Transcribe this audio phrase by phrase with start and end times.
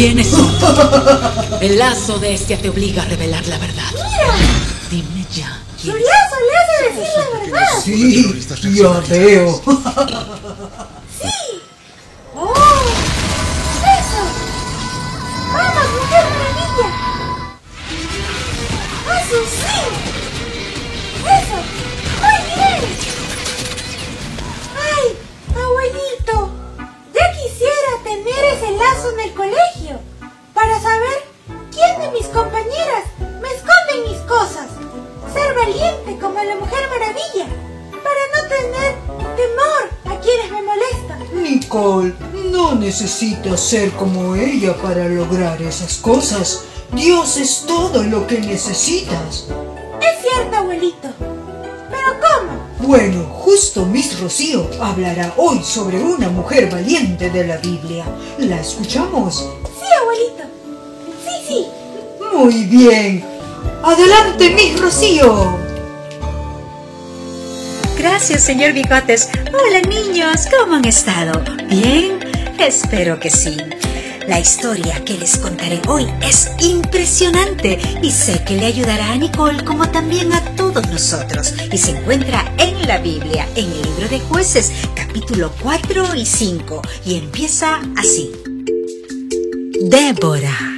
[0.00, 0.48] ¿Quiénes son?
[1.60, 3.84] El lazo de este te obliga a revelar la verdad.
[3.92, 4.34] ¡Mira!
[4.90, 5.62] Dime ya.
[5.76, 7.68] ¡Su lazo le hace decir la verdad!
[7.84, 7.92] Sí,
[8.74, 9.62] ya veo.
[11.20, 11.36] ¡Sí!
[12.34, 12.54] ¡Oh!
[13.98, 14.22] ¡Eso!
[15.52, 16.88] ¡Vamos, mujer maravilla!
[19.20, 19.80] ¡Eso sí!
[21.26, 21.58] ¡Eso!
[22.22, 22.80] ¡Muy bien!
[24.80, 25.06] ¡Ay,
[25.62, 26.36] abuelito!
[27.12, 29.69] Ya quisiera tener ese lazo en el colegio
[30.90, 31.18] saber
[31.70, 33.04] quién de mis compañeras
[33.40, 34.66] me esconde mis cosas.
[35.32, 37.46] Ser valiente como la mujer maravilla
[38.06, 38.90] para no tener
[39.36, 41.42] temor a quienes me molestan.
[41.42, 42.14] Nicole,
[42.50, 46.64] no necesitas ser como ella para lograr esas cosas.
[46.92, 49.46] Dios es todo lo que necesitas.
[50.00, 51.08] Es cierto, abuelito.
[51.90, 52.88] ¿Pero cómo?
[52.88, 58.04] Bueno, justo Miss Rocío hablará hoy sobre una mujer valiente de la Biblia.
[58.38, 59.48] ¿La escuchamos?
[59.78, 60.49] Sí, abuelito.
[62.40, 63.22] Muy bien.
[63.84, 65.58] Adelante, Miss Rocío.
[67.98, 69.28] Gracias, señor Bigotes.
[69.52, 71.38] Hola, niños, ¿cómo han estado?
[71.68, 72.18] ¿Bien?
[72.58, 73.58] Espero que sí.
[74.26, 79.62] La historia que les contaré hoy es impresionante y sé que le ayudará a Nicole
[79.62, 84.18] como también a todos nosotros y se encuentra en la Biblia, en el libro de
[84.18, 88.32] jueces, capítulo 4 y 5 y empieza así.
[89.82, 90.69] Débora.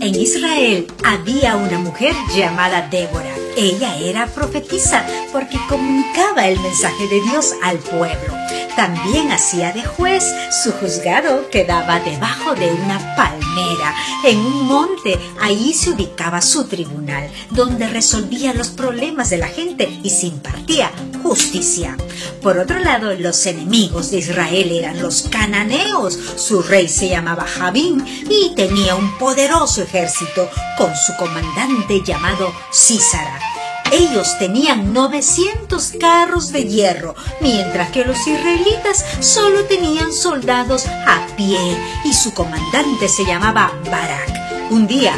[0.00, 3.34] En Israel había una mujer llamada Débora.
[3.54, 8.32] Ella era profetisa porque comunicaba el mensaje de Dios al pueblo.
[8.80, 10.24] También hacía de juez.
[10.64, 15.20] Su juzgado quedaba debajo de una palmera, en un monte.
[15.38, 20.90] Ahí se ubicaba su tribunal, donde resolvía los problemas de la gente y se impartía
[21.22, 21.94] justicia.
[22.40, 26.18] Por otro lado, los enemigos de Israel eran los cananeos.
[26.36, 30.48] Su rey se llamaba Jabín y tenía un poderoso ejército
[30.78, 33.59] con su comandante llamado Císara.
[33.92, 41.58] Ellos tenían 900 carros de hierro, mientras que los israelitas solo tenían soldados a pie
[42.04, 44.70] y su comandante se llamaba Barak.
[44.70, 45.12] Un día,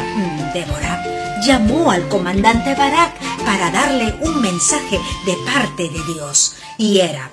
[0.53, 1.03] Débora
[1.45, 3.13] llamó al comandante Barak
[3.45, 6.55] para darle un mensaje de parte de Dios.
[6.77, 7.29] Y era,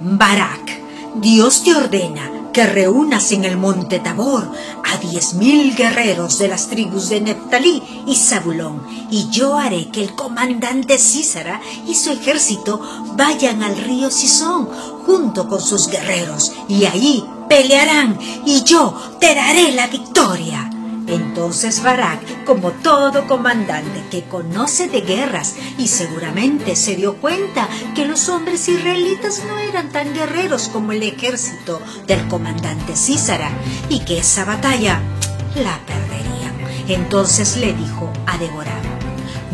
[0.00, 0.80] Barak,
[1.16, 4.50] Dios te ordena que reúnas en el monte Tabor
[4.84, 10.02] a diez mil guerreros de las tribus de Neftalí y Zabulón, y yo haré que
[10.02, 12.80] el comandante Císara y su ejército
[13.16, 14.68] vayan al río Sison
[15.06, 20.70] junto con sus guerreros, y ahí pelearán, y yo te daré la victoria.
[21.08, 28.04] Entonces Barak, como todo comandante que conoce de guerras y seguramente se dio cuenta que
[28.04, 33.50] los hombres israelitas no eran tan guerreros como el ejército del comandante Císara
[33.88, 35.00] y que esa batalla
[35.54, 36.54] la perderían.
[36.88, 38.78] Entonces le dijo a Débora,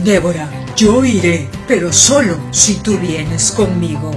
[0.04, 4.10] Débora, yo iré, pero solo si tú vienes conmigo.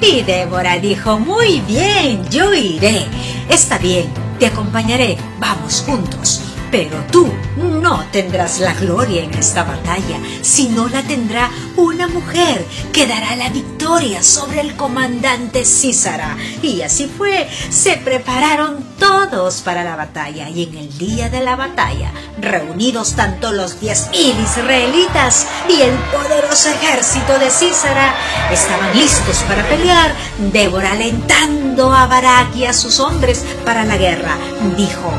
[0.00, 3.06] Y Débora dijo, muy bien, yo iré.
[3.48, 4.06] Está bien,
[4.38, 6.41] te acompañaré, vamos juntos.
[6.72, 13.06] Pero tú no tendrás la gloria en esta batalla, sino la tendrá una mujer que
[13.06, 16.38] dará la victoria sobre el comandante Císara.
[16.62, 21.56] Y así fue, se prepararon todos para la batalla y en el día de la
[21.56, 22.10] batalla,
[22.40, 28.14] reunidos tanto los diez mil israelitas y el poderoso ejército de Císara,
[28.50, 30.14] estaban listos para pelear.
[30.50, 34.38] Débora alentando a Barak y a sus hombres para la guerra,
[34.74, 35.12] dijo,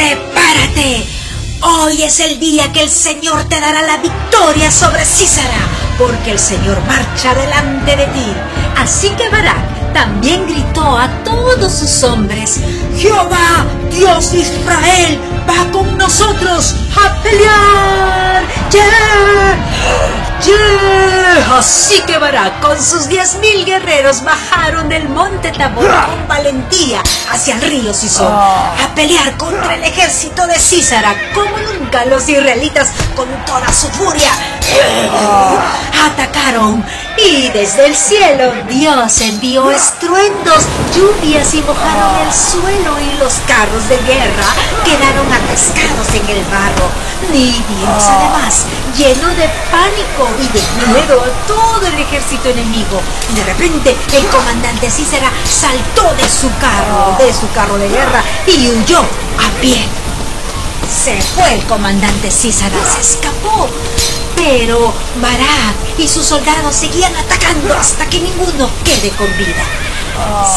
[0.00, 1.06] ¡Prepárate!
[1.60, 5.68] Hoy es el día que el Señor te dará la victoria sobre Císara,
[5.98, 8.32] porque el Señor marcha delante de ti.
[8.78, 12.60] Así que Barak también gritó a todos sus hombres,
[12.96, 18.42] Jehová, Dios de Israel, va con nosotros a pelear.
[18.70, 19.56] ¡Yeah!
[20.44, 21.56] ¡Yeah!
[21.58, 27.56] Así que Barak con sus diez mil guerreros bajaron del monte Tabor con valentía hacia
[27.56, 33.28] el río Sison a pelear contra el ejército de Císara como nunca los israelitas con
[33.44, 34.30] toda su furia
[36.06, 36.84] atacaron
[37.16, 40.64] y desde el cielo Dios envió estruendos,
[40.94, 44.44] lluvias y mojaron el suelo y los carros de guerra
[44.84, 46.88] quedaron atascados en el barro.
[47.32, 48.64] Y Dios además
[48.96, 53.00] llenó de pánico y de miedo a todo el ejército enemigo.
[53.34, 58.68] De repente el comandante Císara saltó de su carro, de su carro de guerra y
[58.68, 59.86] huyó a pie.
[60.88, 63.68] Se fue el comandante Císara, se escapó.
[64.42, 64.90] Pero
[65.20, 69.64] Barak y sus soldados seguían atacando hasta que ninguno quede con vida.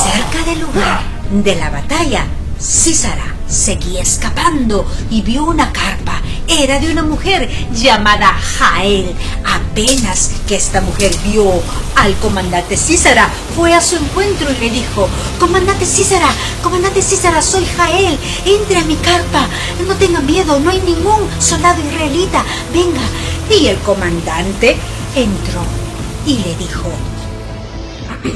[0.06, 2.26] Cerca del lugar de la batalla
[2.58, 6.22] Císara seguía escapando y vio una carpa.
[6.48, 9.14] Era de una mujer llamada Jael.
[9.46, 11.62] Apenas que esta mujer vio
[11.96, 15.08] al comandante Císara, fue a su encuentro y le dijo,
[15.40, 16.30] Comandante Císara,
[16.62, 19.48] comandante Císara, soy Jael, entre a mi carpa,
[19.88, 22.44] no tenga miedo, no hay ningún soldado israelita,
[22.74, 23.02] venga.
[23.50, 24.78] Y el comandante
[25.16, 25.64] entró
[26.26, 26.92] y le dijo,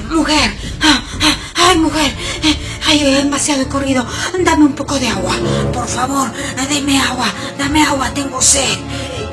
[0.09, 1.35] Mujer, ah, ah,
[1.67, 2.11] ay mujer,
[2.43, 2.55] eh,
[2.87, 4.05] hay demasiado corrido,
[4.43, 5.35] dame un poco de agua,
[5.73, 7.27] por favor, dame agua,
[7.57, 8.77] dame agua, tengo sed.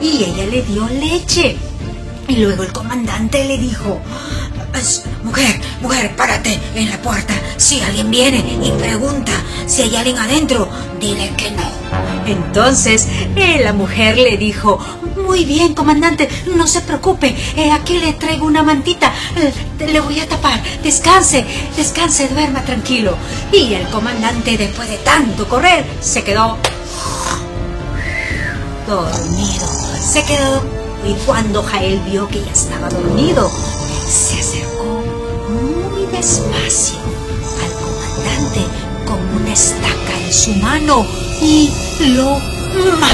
[0.00, 1.56] Y ella le dio leche.
[2.26, 4.00] Y luego el comandante le dijo,
[5.22, 7.34] mujer, mujer, párate en la puerta.
[7.56, 9.32] Si alguien viene y pregunta
[9.66, 10.68] si hay alguien adentro,
[11.00, 11.62] dile que no.
[12.26, 14.78] Entonces eh, la mujer le dijo,
[15.24, 19.52] muy bien, comandante, no se preocupe, eh, aquí le traigo una mantita, eh,
[19.86, 21.44] le voy a tapar, descanse,
[21.76, 23.16] descanse, duerma tranquilo.
[23.52, 26.58] Y el comandante, después de tanto correr, se quedó
[28.86, 29.66] dormido,
[30.00, 30.62] se quedó
[31.06, 33.50] y cuando Jael vio que ya estaba dormido,
[34.06, 35.02] se acercó
[35.48, 36.98] muy despacio
[37.62, 38.60] al comandante
[39.06, 41.06] con una estaca en su mano
[41.40, 41.70] y
[42.14, 42.38] lo
[42.98, 43.13] mató.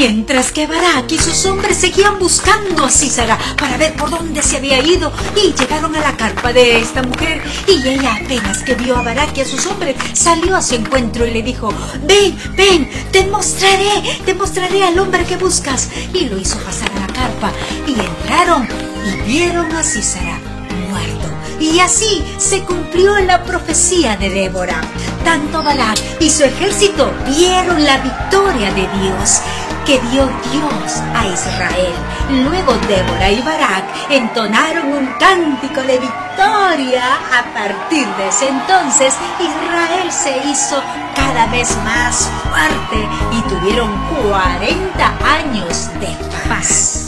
[0.00, 4.56] Mientras que Barak y sus hombres seguían buscando a Císara para ver por dónde se
[4.56, 8.96] había ido y llegaron a la carpa de esta mujer y ella apenas que vio
[8.96, 11.68] a Barak y a sus hombres salió a su encuentro y le dijo,
[12.04, 15.90] ven, ven, te mostraré, te mostraré al hombre que buscas.
[16.14, 17.52] Y lo hizo pasar a la carpa
[17.86, 18.66] y entraron
[19.04, 20.40] y vieron a Císara
[20.88, 21.28] muerto.
[21.60, 24.80] Y así se cumplió la profecía de Débora.
[25.24, 29.42] Tanto Barak y su ejército vieron la victoria de Dios
[29.84, 31.94] que dio Dios a Israel.
[32.44, 37.02] Luego Débora y Barak entonaron un cántico de victoria.
[37.32, 40.82] A partir de ese entonces, Israel se hizo
[41.14, 43.90] cada vez más fuerte y tuvieron
[44.28, 46.16] 40 años de
[46.48, 46.99] paz.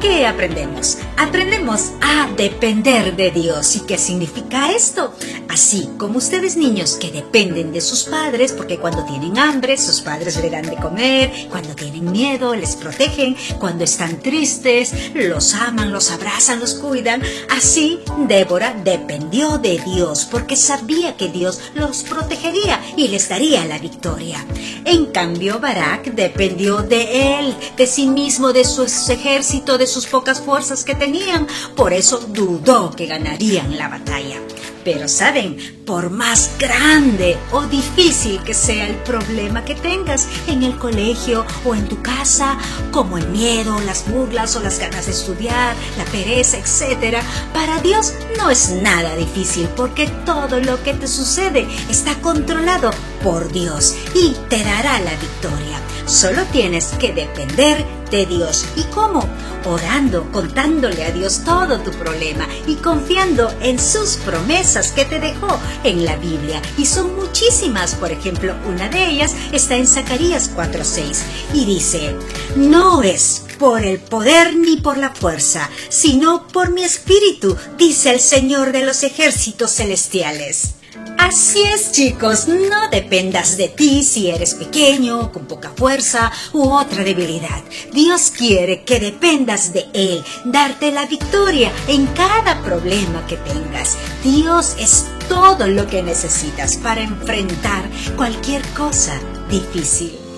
[0.00, 0.96] ¿Qué aprendemos?
[1.18, 3.76] Aprendemos a depender de Dios.
[3.76, 5.12] ¿Y qué significa esto?
[5.50, 10.40] Así como ustedes niños que dependen de sus padres, porque cuando tienen hambre, sus padres
[10.40, 16.10] le dan de comer, cuando tienen miedo, les protegen, cuando están tristes, los aman, los
[16.10, 17.22] abrazan, los cuidan.
[17.50, 23.78] Así Débora dependió de Dios, porque sabía que Dios los protegería y les daría la
[23.78, 24.42] victoria.
[24.86, 30.40] En cambio, Barak dependió de él, de sí mismo, de su ejército, de sus pocas
[30.40, 31.46] fuerzas que tenían.
[31.76, 34.40] Por eso dudó que ganarían la batalla.
[34.84, 40.76] Pero saben, por más grande o difícil que sea el problema que tengas en el
[40.78, 42.56] colegio o en tu casa,
[42.90, 47.18] como el miedo, las burlas o las ganas de estudiar, la pereza, etc.,
[47.52, 52.90] para Dios no es nada difícil porque todo lo que te sucede está controlado
[53.22, 55.78] por Dios y te dará la victoria.
[56.06, 58.64] Solo tienes que depender de Dios.
[58.76, 59.24] ¿Y cómo?
[59.64, 65.58] Orando, contándole a Dios todo tu problema y confiando en sus promesas que te dejó
[65.84, 66.60] en la Biblia.
[66.78, 67.94] Y son muchísimas.
[67.94, 71.22] Por ejemplo, una de ellas está en Zacarías 4:6
[71.54, 72.16] y dice,
[72.56, 78.20] no es por el poder ni por la fuerza, sino por mi espíritu, dice el
[78.20, 80.79] Señor de los ejércitos celestiales.
[81.18, 87.04] Así es, chicos, no dependas de ti si eres pequeño, con poca fuerza u otra
[87.04, 87.62] debilidad.
[87.92, 93.96] Dios quiere que dependas de Él, darte la victoria en cada problema que tengas.
[94.24, 97.84] Dios es todo lo que necesitas para enfrentar
[98.16, 100.29] cualquier cosa difícil.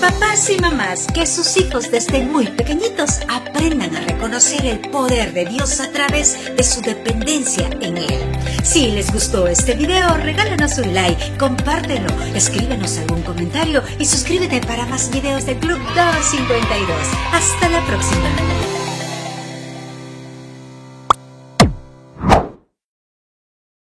[0.00, 5.44] Papás y mamás, que sus hijos desde muy pequeñitos aprendan a reconocer el poder de
[5.44, 8.38] Dios a través de su dependencia en Él.
[8.62, 14.86] Si les gustó este video, regálanos un like, compártelo, escríbenos algún comentario y suscríbete para
[14.86, 16.96] más videos de Club 252.
[17.32, 18.67] Hasta la próxima.